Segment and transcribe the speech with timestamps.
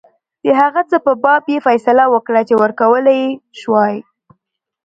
[0.43, 3.29] د هغه څه په باب یې فیصله وکړه چې ورکولای یې
[3.61, 3.95] شوای.